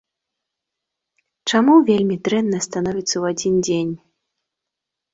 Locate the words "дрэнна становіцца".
2.31-3.13